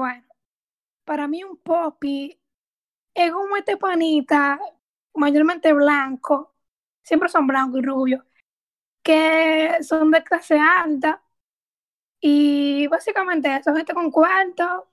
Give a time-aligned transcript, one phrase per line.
[0.00, 0.24] Bueno,
[1.04, 2.40] para mí un popi
[3.12, 4.58] es como este panita,
[5.14, 6.54] mayormente blanco,
[7.02, 8.24] siempre son blancos y rubios,
[9.02, 11.22] que son de clase alta
[12.18, 14.88] y básicamente eso, gente con cuarto,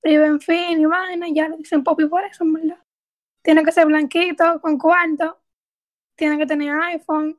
[0.00, 2.78] vive en fin y vaina, ya le dicen popi por eso, verdad.
[3.42, 5.40] Tiene que ser blanquito, con cuarto,
[6.14, 7.36] tiene que tener iPhone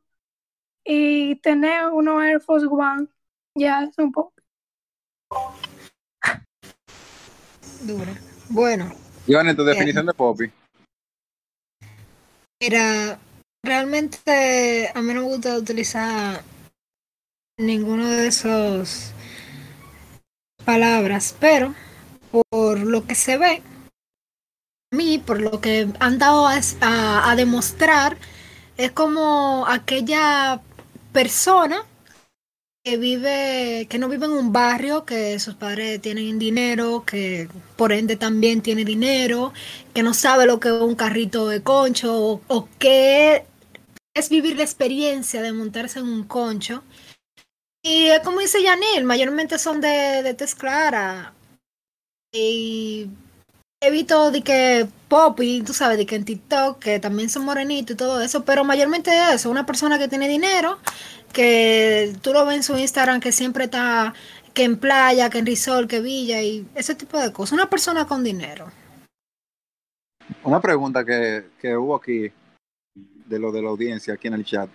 [0.83, 3.07] y tener unos Air Force One,
[3.55, 4.43] ya es un popi.
[7.83, 8.13] Dura.
[8.49, 8.91] Bueno,
[9.27, 10.51] Iván, tu definición de popi.
[12.61, 13.19] mira,
[13.63, 16.41] realmente a mí no me gusta utilizar
[17.57, 19.11] ninguno de esos
[20.65, 21.73] palabras, pero
[22.49, 23.61] por lo que se ve,
[24.91, 28.17] a mí, por lo que han dado a, a- a demostrar,
[28.77, 30.61] es como aquella
[31.11, 31.83] persona
[32.83, 37.93] que vive, que no vive en un barrio, que sus padres tienen dinero, que por
[37.93, 39.53] ende también tiene dinero,
[39.93, 43.45] que no sabe lo que es un carrito de concho o, o qué
[44.13, 46.83] es vivir la experiencia de montarse en un concho.
[47.81, 51.33] Y es como dice Yanil, mayormente son de, de tez clara.
[52.33, 53.09] Y
[53.81, 57.45] he visto de que pop y tú sabes, de que en TikTok, que también son
[57.45, 60.79] morenitos y todo eso, pero mayormente eso, una persona que tiene dinero,
[61.33, 64.13] que tú lo ves en su Instagram, que siempre está,
[64.53, 67.53] que en playa, que en resort, que villa y ese tipo de cosas.
[67.53, 68.71] Una persona con dinero.
[70.43, 72.31] Una pregunta que, que hubo aquí
[73.25, 74.69] de lo de la audiencia aquí en el chat.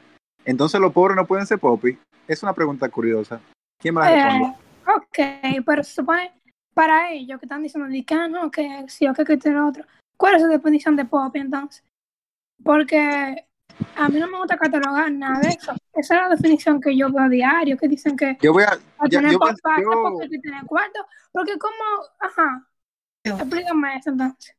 [0.44, 1.98] Entonces los pobres no pueden ser popi.
[2.26, 3.40] Es una pregunta curiosa.
[3.78, 4.48] ¿Quién me la responde?
[4.48, 6.32] Eh, ok, pero se supone
[6.74, 9.84] para ellos que están diciendo que ah, no, que sí o que que tiene otro.
[10.16, 11.84] ¿Cuál es su definición de popi entonces?
[12.62, 13.47] Porque
[13.96, 15.72] a mí no me gusta catalogar nada de eso.
[15.94, 18.78] Esa es la definición que yo veo a diario, que dicen que Yo voy a.
[18.96, 21.06] para tener yo, papá, yo- porque que cuarto.
[21.32, 21.74] Porque como,
[22.20, 22.66] ajá,
[23.24, 24.54] explícame eso entonces.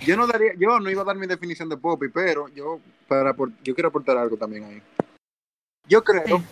[0.00, 3.34] yo no daría, yo no iba a dar mi definición de popi, pero yo para
[3.62, 4.82] yo quiero aportar algo también ahí.
[5.86, 6.42] Yo creo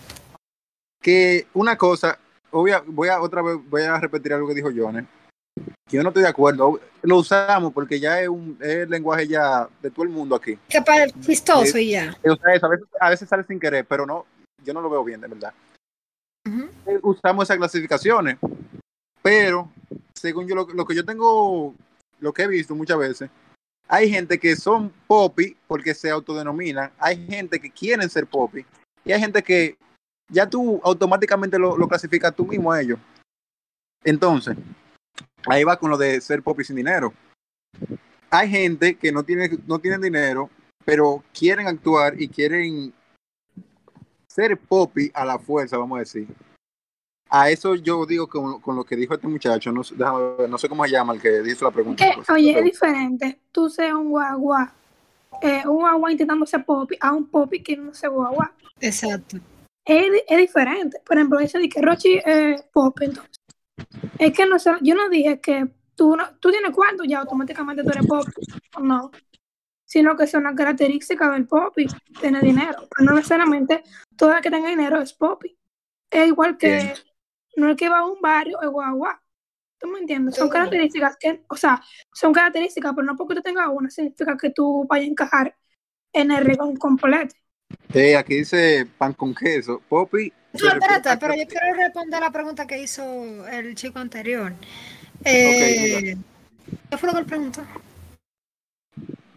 [1.01, 2.19] que una cosa,
[2.51, 5.05] obvia, voy a otra vez voy a repetir algo que dijo Jones.
[5.89, 6.81] Yo no estoy de acuerdo.
[7.03, 10.59] Lo usamos porque ya es un es el lenguaje ya de todo el mundo aquí.
[10.69, 12.17] El chistoso y ya.
[12.25, 14.27] O sea, eso, a, veces, a veces sale sin querer, pero no,
[14.65, 15.55] yo no lo veo bien, de verdad.
[16.87, 18.39] Eh, Usamos esas clasificaciones,
[19.23, 19.71] pero
[20.15, 21.75] según yo lo, lo que yo tengo,
[22.21, 23.31] lo que he visto muchas veces,
[23.89, 28.65] hay gente que son popi porque se autodenominan, hay gente que quieren ser popi
[29.05, 29.77] y hay gente que
[30.29, 32.99] ya tú automáticamente lo, lo clasificas tú mismo a ellos.
[34.03, 34.57] Entonces,
[35.47, 37.13] ahí va con lo de ser popi sin dinero.
[38.31, 40.51] Hay gente que no tiene, no tienen dinero,
[40.85, 42.93] pero quieren actuar y quieren
[44.29, 46.27] ser popi a la fuerza, vamos a decir.
[47.29, 50.49] A eso yo digo con, con lo que dijo este muchacho, no, sé- déjame ver,
[50.51, 52.05] no sé cómo se llama el que hizo la pregunta.
[52.05, 53.39] Que, pues, oye, es diferente.
[53.51, 54.73] Tú seas un guagua,
[55.43, 58.53] eh, un guagua intentando ser popi, a un popi que no sea guagua.
[58.81, 59.39] Exacto.
[59.85, 61.01] Es, es diferente.
[61.05, 63.33] Por ejemplo, dice de que Rochi es popi, entonces.
[64.19, 67.83] Es que no sé, yo no dije que tú, no, tú tienes cuarto ya automáticamente
[67.83, 68.33] tú eres popi.
[68.81, 69.11] No.
[69.85, 71.87] Sino que es una característica del popi,
[72.21, 72.89] tener dinero.
[72.91, 73.83] Pero no necesariamente
[74.17, 75.57] todo el que tenga dinero es popi.
[76.11, 76.95] Es igual que, Bien.
[77.57, 79.23] no el que va a un barrio es guagua.
[79.79, 80.37] ¿Tú me entiendes?
[80.37, 81.83] Son características que, o sea,
[82.13, 85.57] son características, pero no porque tú tengas una significa que tú vayas a encajar
[86.13, 87.35] en el regón completo.
[87.93, 89.83] Sí, aquí dice pan con queso.
[89.89, 90.33] Popi.
[90.63, 94.53] No, espérate, pero yo quiero responder la pregunta que hizo el chico anterior.
[95.25, 96.17] Eh,
[96.91, 97.63] ¿Qué fue lo que él preguntó?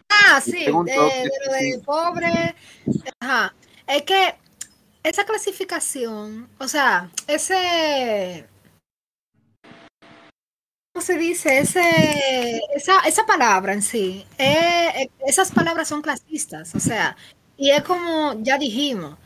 [0.08, 2.54] Ah, sí, de, preguntó de lo de pobre.
[3.20, 3.54] Ajá.
[3.86, 4.34] Es que
[5.02, 8.46] esa clasificación, o sea, ese.
[10.92, 11.58] ¿Cómo se dice?
[11.58, 14.26] Ese, esa, esa palabra en sí.
[14.38, 17.16] eh, esas palabras son clasistas, o sea,
[17.56, 19.16] y es como ya dijimos.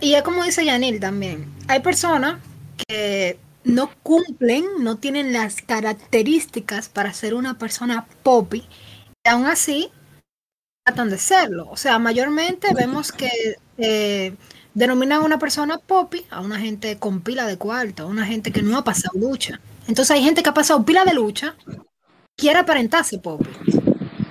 [0.00, 1.52] Y es como dice Yanil también.
[1.68, 2.40] Hay personas
[2.86, 8.66] que no cumplen, no tienen las características para ser una persona popi,
[9.24, 9.90] y aún así
[10.84, 11.68] tratan de serlo.
[11.70, 13.30] O sea, mayormente vemos que
[13.78, 14.34] eh,
[14.74, 18.52] denominan a una persona popi a una gente con pila de cuarto, a una gente
[18.52, 19.60] que no ha pasado lucha.
[19.86, 21.54] Entonces hay gente que ha pasado pila de lucha,
[22.36, 23.48] quiere aparentarse popi,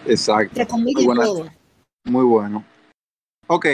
[0.06, 0.78] Exacto.
[0.78, 1.24] Muy buena.
[1.24, 1.50] todo.
[2.06, 2.66] Muy bueno.
[3.46, 3.66] Ok,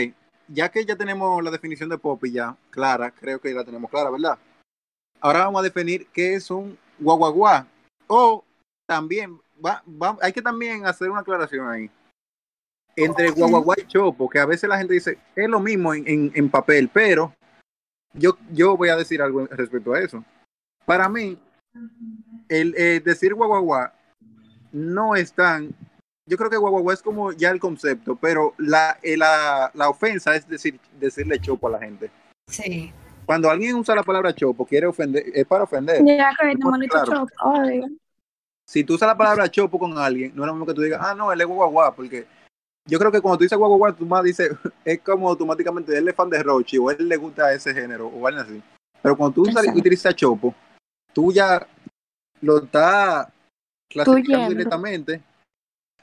[0.48, 4.10] ya que ya tenemos la definición de popi ya clara, creo que la tenemos clara,
[4.10, 4.38] ¿verdad?
[5.22, 7.68] Ahora vamos a definir qué es un guaguaguá.
[8.08, 8.44] O
[8.88, 11.90] también, va, va- hay que también hacer una aclaración ahí.
[12.96, 16.32] Entre guaguaguá y chopo, que a veces la gente dice, es lo mismo en, en-
[16.34, 17.34] en papel, pero
[18.14, 20.24] yo, yo voy a decir algo respecto a eso.
[20.86, 21.38] Para mí,
[22.48, 23.94] el eh, decir guaguaguá
[24.72, 25.74] no es tan.
[26.28, 30.36] Yo creo que guaguaguá es como ya el concepto, pero la, eh, la, la ofensa
[30.36, 32.10] es decir, decirle chopo a la gente.
[32.48, 32.92] Sí.
[33.26, 36.04] Cuando alguien usa la palabra chopo, quiere ofender, es para ofender.
[36.06, 37.28] Ya que normalito claro.
[37.28, 37.88] chopo.
[38.68, 41.00] Si tú usas la palabra chopo con alguien, no es lo mismo que tú digas,
[41.04, 42.26] ah, no, él es guaguaguá, porque
[42.88, 44.50] yo creo que cuando tú dices guaguaguá, tú más dices,
[44.86, 48.26] es como automáticamente él es fan de Rochi o él le gusta ese género o
[48.26, 48.62] algo así.
[49.02, 50.56] Pero cuando tú usas- utilizas chopo,
[51.14, 51.68] tú ya
[52.42, 53.28] lo estás
[53.88, 55.22] clasificando directamente,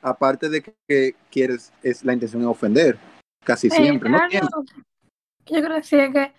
[0.03, 2.99] aparte de que, que quieres, es la intención de ofender,
[3.45, 4.19] casi Eh, siempre, ¿no?
[4.19, 4.65] algo
[5.45, 6.33] que yo quiero decir es que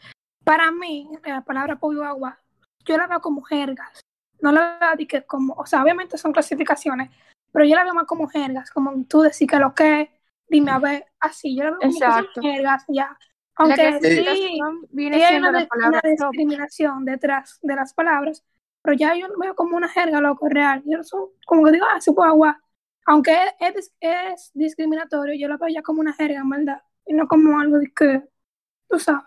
[0.43, 2.39] para mí la palabra pollo agua
[2.85, 4.01] yo la veo como jergas.
[4.41, 7.09] No la veo de que como o sea obviamente son clasificaciones
[7.51, 10.11] pero yo la veo más como jergas como tú decir que lo que
[10.49, 12.41] dime a ver así yo la veo como que Exacto.
[12.41, 13.17] jergas ya.
[13.57, 17.75] La aunque sí, clasificación viene sí hay siendo una, la palabra una discriminación detrás de
[17.75, 18.43] las palabras
[18.81, 20.83] pero ya yo lo veo como una jerga loco real.
[20.85, 22.59] Yo no soy- como que digo ah sí pues agua
[23.05, 27.59] aunque es, es, discriminatorio yo lo veo ya como una jerga verdad y no como
[27.59, 28.23] algo de que
[28.89, 29.23] tú sabes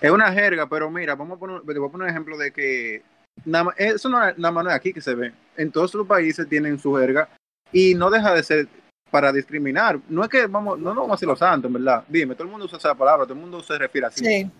[0.00, 2.52] Es una jerga, pero mira, vamos a poner, te voy a poner un ejemplo de
[2.52, 3.02] que
[3.44, 5.32] nada eso no, es- nada más no es aquí que se ve.
[5.56, 7.28] En todos los países tienen su jerga
[7.72, 8.68] y no deja de ser
[9.10, 9.98] para discriminar.
[10.08, 12.04] No es que vamos, no nos vamos a hacer los santos, verdad.
[12.08, 14.24] Dime, todo el mundo usa esa palabra, todo el mundo se refiere así.
[14.24, 14.50] Sí.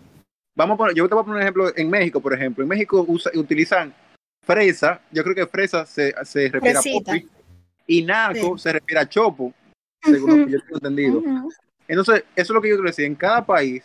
[0.57, 2.63] Vamos a poner, yo te voy a poner un ejemplo en México, por ejemplo.
[2.63, 3.93] En México usa- utilizan
[4.43, 7.13] fresa, yo creo que fresa se, se refiere Fresita.
[7.13, 7.29] a popi,
[7.87, 8.63] y naco Sí.
[8.63, 9.53] se refiere a chopo,
[10.03, 11.23] según lo que yo tengo entendido.
[11.89, 13.05] Entonces, eso es lo que yo quiero decir.
[13.05, 13.85] En cada país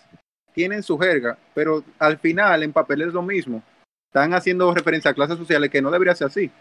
[0.54, 3.64] tienen su jerga, pero al final en papel es lo mismo.
[4.10, 6.52] Están haciendo referencia a clases sociales que no debería ser así,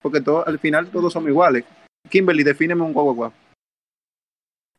[0.00, 1.64] porque todo, al final todos somos iguales.
[2.08, 3.32] Kimberly, defíneme un guagua.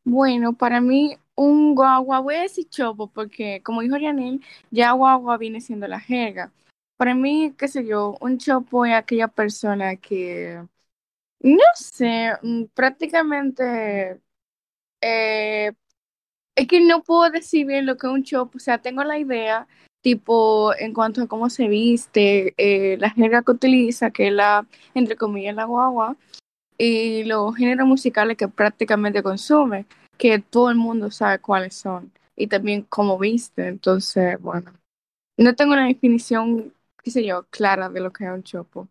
[0.04, 5.38] Bueno, para mí un guagua, voy a decir chopo porque como dijo Yanil, ya guagua
[5.38, 6.52] viene siendo la jerga.
[6.98, 10.62] Para mí, qué sé yo, un chopo es aquella persona que,
[11.44, 14.22] no sé, mm, prácticamente,
[15.02, 15.72] eh,
[16.56, 19.20] es que no puedo decir bien lo que es un chopo, o sea, tengo la
[19.20, 19.68] idea,
[20.02, 24.68] tipo, en cuanto a cómo se viste, eh, la jerga que utiliza, que es la,
[24.94, 26.18] entre comillas, la guagua,
[26.78, 29.86] y los géneros musicales que prácticamente consume,
[30.18, 34.74] que todo el mundo sabe cuáles son, y también cómo viste, entonces, bueno,
[35.38, 36.74] no tengo una definición,
[37.04, 38.90] qué sé yo, clara de lo que es un chopo.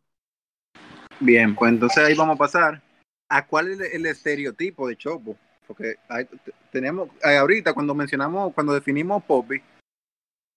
[1.20, 2.82] Bien, pues entonces ahí vamos a pasar
[3.28, 5.36] a cuál es el, el estereotipo de chopo.
[5.66, 6.26] Porque hay-
[6.72, 9.62] tenemos, eh, ahorita cuando mencionamos, cuando definimos Poppy,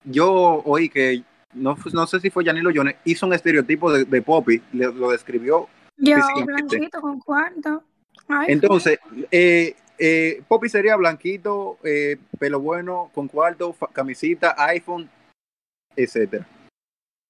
[0.05, 1.23] yo oí que,
[1.53, 5.11] no, no sé si fue Yanilo Jones, hizo un estereotipo de, de Poppy, le- lo
[5.11, 5.67] describió
[5.97, 7.83] Yo, blanquito con cuarto.
[8.27, 8.97] Ay, Entonces,
[9.29, 15.09] eh, eh, Poppy sería blanquito, eh, pelo bueno, con cuarto, camisita, iPhone,
[15.95, 16.47] etcétera.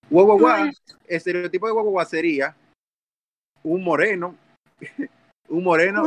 [0.09, 0.71] Guaguaguá, Ay.
[1.07, 2.55] estereotipo de guaguaguá sería
[3.63, 4.35] un moreno,
[5.49, 6.03] un moreno,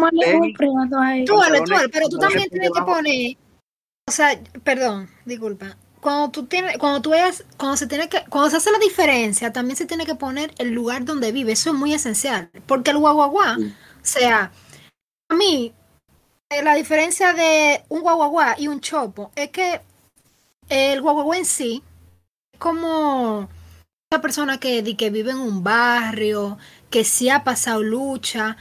[1.03, 1.25] ahí.
[1.25, 3.37] Tú, Ale, tú, Ale, pero tú también tienes que poner,
[4.09, 5.77] o sea, perdón, disculpa.
[6.01, 9.53] Cuando tú tienes, cuando tú veas, cuando se tiene que, cuando se hace la diferencia,
[9.53, 11.53] también se tiene que poner el lugar donde vive.
[11.53, 12.49] Eso es muy esencial.
[12.67, 14.19] Porque el guaguaguá, Sí.
[14.19, 14.53] o sea,
[15.29, 15.75] a mí,
[16.51, 19.81] eh, la diferencia de un guaguaguá y un chopo es que
[20.69, 21.83] el guaguaguá en sí
[22.53, 23.49] es como
[24.13, 26.59] una persona que, di que vive en un barrio,
[26.91, 28.57] que sí ha pasado lucha.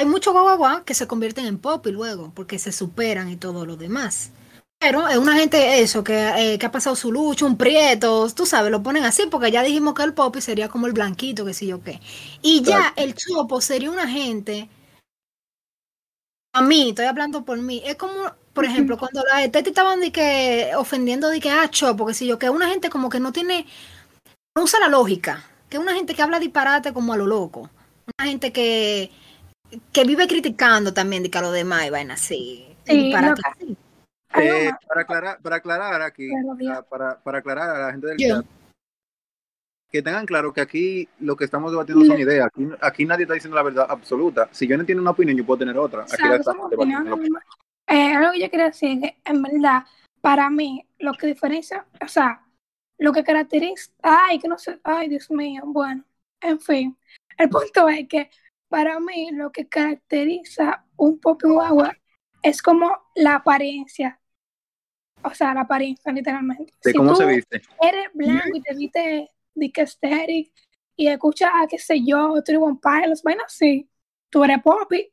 [0.00, 3.66] Hay muchos guaguaguá que se convierten en pop y luego, porque se superan y todo
[3.66, 4.32] lo demás.
[4.80, 8.46] Pero es una gente, eso, que, eh, que ha pasado su lucha, un prieto, tú
[8.46, 11.54] sabes, lo ponen así, porque ya dijimos que el pop sería como el blanquito, que
[11.54, 12.00] sí yo qué.
[12.42, 14.68] Y ya el chopo sería una gente,
[16.52, 18.12] a mí, estoy hablando por mí, es como,
[18.52, 22.26] por ejemplo, cuando las estéticas estaban de que, ofendiendo de que, ah, chopo, que sí
[22.26, 23.66] yo, que una gente como que no tiene,
[24.56, 27.70] no usa la lógica, que una gente que habla disparate como a lo loco,
[28.18, 29.10] una gente que,
[29.90, 33.76] que vive criticando también de que a lo demás y vaina así, Sí, así.
[34.28, 36.28] Algo Eh, para aclarar, para aclarar aquí,
[36.62, 38.28] para, para, para aclarar a la gente del Yo.
[38.42, 38.46] chat,
[39.90, 42.48] que tengan claro que aquí lo que estamos debatiendo son ideas.
[42.48, 44.50] Aquí, aquí nadie está diciendo la verdad absoluta.
[44.52, 46.02] Si yo no entiendo una opinión, yo puedo tener otra.
[46.02, 47.18] Aquí la estamos debatiendo.
[47.86, 49.84] Eh, algo que yo quería decir es que, en verdad,
[50.20, 52.41] para mí, lo que diferencia, o sea,
[53.02, 56.04] lo que caracteriza, ay, que no sé, ay, Dios mío, bueno,
[56.40, 56.96] en fin,
[57.36, 58.30] el punto es que
[58.68, 61.96] para mí lo que caracteriza un pop guagua
[62.42, 64.20] es como la apariencia,
[65.24, 66.72] o sea, la apariencia, literalmente.
[66.84, 67.62] De Si cómo tú se viste.
[67.80, 70.52] eres blanco y te viste de
[70.94, 73.88] y escuchas, ah, qué sé yo, One Pilots, vaina así,
[74.30, 75.12] tú eres poppy,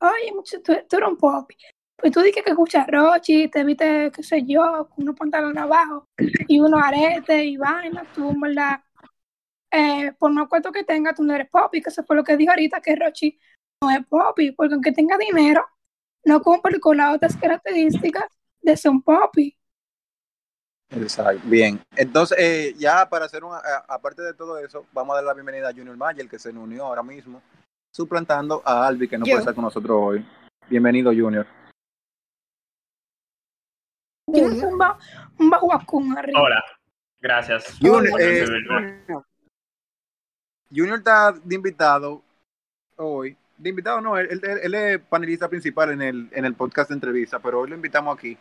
[0.00, 1.56] oye, mucho, tú, tú eres un poppy.
[2.00, 6.06] Pues tú dices que escuchas Rochi, te viste, qué sé yo, con unos pantalones abajo
[6.48, 8.80] y unos aretes y vaina, tú en verdad
[9.70, 12.36] eh, por más cuarto que tenga, tú no eres popi, que eso fue lo que
[12.36, 13.38] dijo ahorita, que Rochi
[13.82, 15.64] no es popi, porque aunque tenga dinero,
[16.24, 18.24] no cumple con las otras características
[18.62, 19.54] de ser un popi.
[20.90, 21.80] Exacto, bien.
[21.94, 25.68] Entonces, eh, ya para hacer una, aparte de todo eso, vamos a dar la bienvenida
[25.68, 27.40] a Junior Mayer, que se unió ahora mismo,
[27.94, 29.32] suplantando a Albi, que no Yo.
[29.32, 30.26] puede estar con nosotros hoy.
[30.68, 31.46] Bienvenido, Junior.
[34.32, 34.98] Tiene un, ba
[35.38, 36.40] un bahuacún arriba.
[36.40, 36.64] Hola,
[37.20, 37.76] gracias.
[37.80, 38.44] Junior, eh.
[40.74, 42.22] Junior está de invitado
[42.96, 43.36] hoy.
[43.58, 46.94] De invitado no, él, él- él es panelista principal en el, en el podcast de
[46.94, 48.36] entrevista, pero hoy lo invitamos aquí.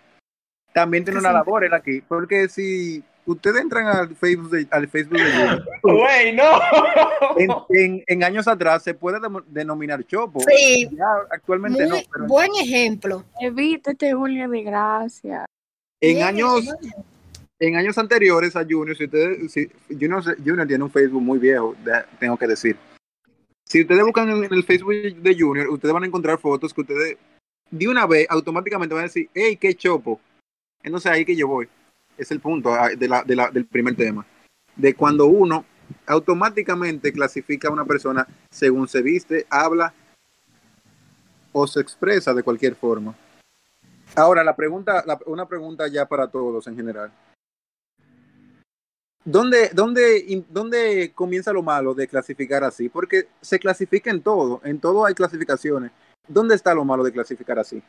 [0.74, 5.18] También tiene una labor él aquí, porque si ustedes entran al Facebook de, al Facebook
[5.18, 6.44] de Junior, Güey, no.
[7.38, 10.40] en, en- en años atrás se puede denominar chopo.
[10.42, 13.26] Sí, Ya, actualmente no, pero buen ejemplo.
[13.42, 15.46] Evítate, Julio, de gracia.
[16.02, 16.68] En años
[17.62, 21.76] en años anteriores a Junior, si ustedes, si, Junior, Junior tiene un Facebook muy viejo,
[22.18, 22.78] tengo que decir.
[23.66, 27.18] Si ustedes buscan en el Facebook de Junior, ustedes van a encontrar fotos que ustedes
[27.70, 30.20] de una vez automáticamente van a decir, hey, qué chopo.
[30.82, 31.68] Entonces ahí que yo voy.
[32.18, 34.26] Es el punto ah, de la, de la- del primer tema.
[34.76, 35.66] De cuando uno
[36.08, 39.94] automáticamente clasifica a una persona según se viste, habla
[41.52, 43.16] o se expresa de cualquier forma.
[44.16, 47.12] Ahora, la pregunta, la- una pregunta ya para todos en general.
[49.24, 52.90] ¿Dónde, dónde, ¿Dónde comienza lo malo de clasificar así?
[52.90, 55.92] Porque se clasifica en todo, en todo hay clasificaciones.
[56.28, 57.82] ¿Dónde está lo malo de clasificar así?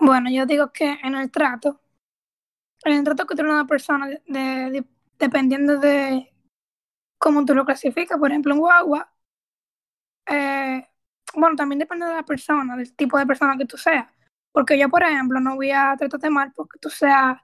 [0.00, 1.80] Bueno, yo digo que en el trato,
[2.84, 4.84] en el trato que tiene una persona, de, de- de-
[5.18, 6.32] dependiendo de
[7.18, 9.12] cómo tú lo clasificas, por ejemplo, en guagua,
[10.28, 10.88] eh,
[11.34, 14.06] bueno, también depende de la persona, del tipo de persona que tú seas.
[14.52, 17.40] Porque yo, por ejemplo, no voy a tratarte mal porque tú seas,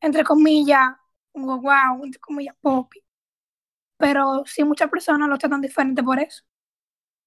[0.00, 0.94] entre comillas,
[1.32, 3.02] un guagua, entre comillas, popi.
[3.98, 6.44] Pero sí muchas personas lo tratan diferente por eso.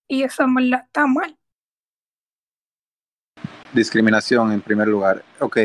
[0.07, 1.37] Y eso en verdad está mal.
[3.73, 5.23] Discriminación en primer lugar.
[5.39, 5.57] Ok,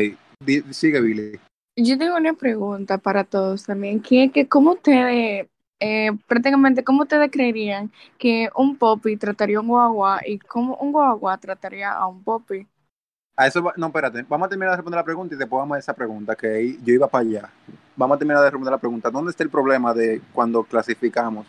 [0.71, 1.39] sigue Billy.
[1.77, 5.47] Yo tengo una pregunta para todos también, que que cómo ustedes,
[5.79, 10.91] eh, prácticamente, cómo ustedes creerían que un popi trataría a un guagua y cómo un
[10.91, 12.67] guagua trataría a un popi?
[13.37, 15.75] A eso, va- no, espérate, vamos a terminar de responder la pregunta y después vamos
[15.75, 17.49] a esa pregunta, que ahí yo iba para allá.
[17.95, 19.09] Vamos a terminar de responder la pregunta.
[19.09, 21.45] ¿Dónde está el problema de cuando clasificamos?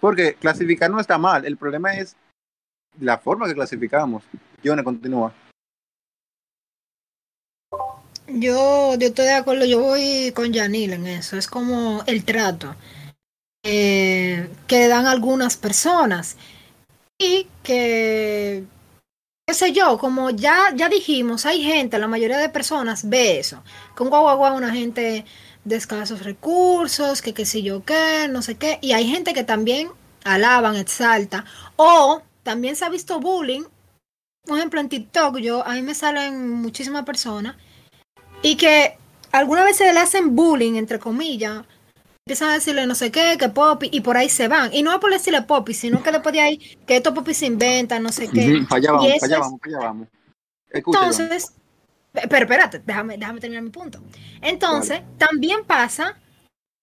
[0.00, 2.16] Porque clasificar no está mal, el problema es
[3.00, 4.24] la forma que clasificamos.
[4.64, 5.32] Johnny, continúa.
[8.26, 11.36] Yo, yo estoy de acuerdo, yo voy con Yanil en eso.
[11.36, 12.74] Es como el trato
[13.70, 16.36] eh, que dan algunas personas.
[17.18, 18.64] Y que,
[19.46, 23.62] qué sé yo, como ya, ya dijimos, hay gente, la mayoría de personas ve eso.
[23.94, 25.26] Con guagua una gente
[25.64, 28.78] de escasos recursos, que qué sé yo qué, no sé qué.
[28.80, 29.90] Y hay gente que también
[30.24, 31.44] alaban, exalta.
[31.76, 33.64] O también se ha visto bullying.
[34.46, 37.56] Por ejemplo, en TikTok, yo, a mí me salen muchísimas personas
[38.42, 38.96] y que
[39.30, 41.66] algunas veces le hacen bullying, entre comillas.
[42.28, 44.70] Empiezan a decirle no sé qué, que popi, y por ahí se van.
[44.74, 47.46] Y no es por decirle popi, sino que después de ahí, que estos popi se
[47.46, 48.44] inventan, no sé qué.
[48.58, 50.08] Ujú, para allá vamos, eso para allá es- vamos, para allá vamos.
[50.70, 51.10] Escucha, Johnny.
[51.24, 51.52] Entonces,
[52.12, 54.02] pe- pero espérate, déjame, déjame terminar mi punto.
[54.42, 56.18] Entonces, también pasa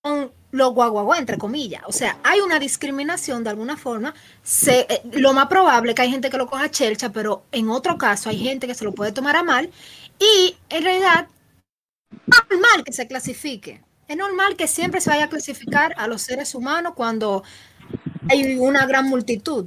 [0.02, 1.84] con los guaguaguá, entre comillas.
[1.86, 4.16] O sea, hay una discriminación de alguna forma.
[4.42, 7.70] Se, eh, lo más probable es que hay gente que lo coja chelcha, pero en
[7.70, 9.70] otro caso hay gente que se lo puede tomar a mal.
[10.18, 11.28] Y en realidad,
[12.26, 13.84] normal que se clasifique.
[14.08, 17.44] Es normal que siempre se vaya a clasificar a los seres humanos cuando
[18.30, 19.66] hay una gran multitud.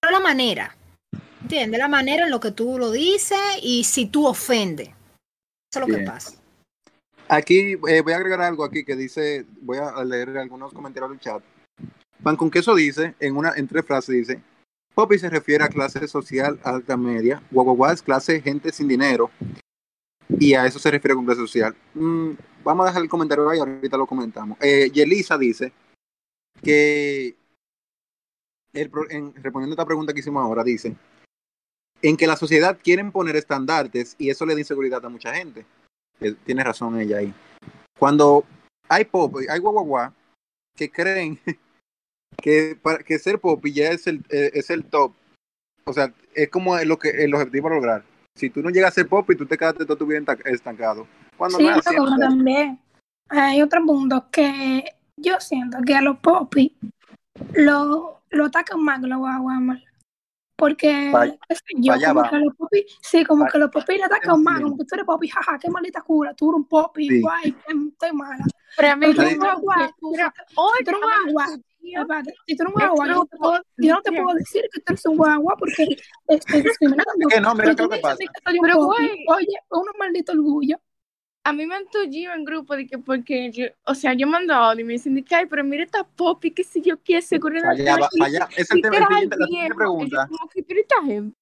[0.00, 0.76] Pero la manera,
[1.42, 1.78] ¿entiendes?
[1.78, 4.88] La manera en lo que tú lo dices y si tú ofendes.
[4.88, 6.32] Eso es lo que pasa.
[7.28, 11.20] Aquí eh, voy a agregar algo aquí que dice, voy a leer algunos comentarios del
[11.20, 11.42] chat.
[12.22, 14.42] Pan con queso dice, en una en tres frases dice,
[14.94, 19.30] Popi se refiere a clase social alta media, guaguaguá es clase gente sin dinero,
[20.38, 21.74] y a eso se refiere con clase social.
[21.94, 22.32] Mm,
[22.64, 24.58] vamos a dejar el comentario ahí, ahorita lo comentamos.
[24.60, 25.72] Eh, Yelisa dice
[26.62, 27.36] que,
[28.72, 30.96] el en- respondiendo a esta pregunta que hicimos ahora, dice,
[32.00, 35.64] en que la sociedad quieren poner estandartes y eso le da inseguridad a mucha gente.
[36.20, 37.32] Eh, tiene razón ella ahí.
[37.98, 38.44] Cuando
[38.88, 40.12] hay pop, hay guaguaguá
[40.76, 41.38] que creen
[42.36, 45.12] que, para, que ser pop ya es el, eh, es el top.
[45.84, 48.11] O sea, es como lo que el objetivo a lograr.
[48.34, 51.06] Si tú no llegas a ser pop y tú te quedaste toda tu vida estancado.
[51.36, 52.78] Cuando Sí, pero también
[53.28, 54.84] hay otro punto que
[55.16, 56.72] yo siento que a los popis
[57.54, 59.82] lo, lo atacan más que los guaguamas.
[60.56, 61.12] Porque,
[61.76, 62.30] yo, como va.
[62.30, 65.06] que los popis, sí, como que los popis le atacan más, como que tú eres
[65.06, 67.20] popi, jaja, qué maldita cura, tú eres un popi, Sí.
[67.20, 68.44] guay, qué- estoy mala.
[68.76, 72.74] Pero a mí Pero tú eres un guagua, tú- eres un guagua, si tú eres
[72.74, 75.06] un Es guagua, yo no te puedo, yo no te puedo decir que tú eres
[75.06, 75.86] un guagua porque
[76.26, 77.12] te estoy discriminando.
[77.28, 78.16] Es que no, mira qué que pasa.
[78.18, 79.24] que Pero, güey.
[79.28, 80.80] oye, un maldito orgullo.
[81.44, 84.54] a mí me han tullido en grupo de que porque yo, o sea, yo mando
[84.54, 87.98] audio y me dicen ay, pero mira esta popi, qué sé yo qué, seguro allá,
[88.20, 88.48] allá.
[88.56, 90.26] Es el tema, el siguiente, la siguiente pregunta.
[90.28, 91.36] Como que tú eres esta gente.